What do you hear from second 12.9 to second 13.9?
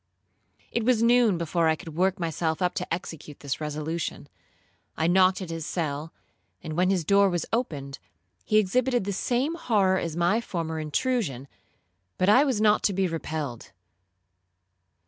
be repelled.